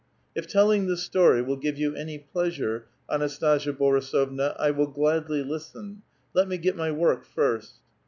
[0.19, 2.87] '* If telling this story will give you any pleasure.
[3.07, 6.01] Anas tasia Borisovna, I will gladly listen.
[6.33, 7.75] Let me get my work first."